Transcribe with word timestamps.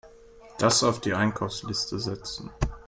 Das 0.57 0.83
auf 0.83 0.99
die 0.99 1.13
Einkaufsliste 1.13 1.99
setzen. 1.99 2.49